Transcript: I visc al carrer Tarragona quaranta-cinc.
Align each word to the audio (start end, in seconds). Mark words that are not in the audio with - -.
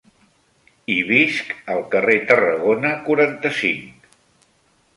I 0.93 0.95
visc 1.09 1.51
al 1.75 1.83
carrer 1.95 2.17
Tarragona 2.31 2.95
quaranta-cinc. 3.07 4.11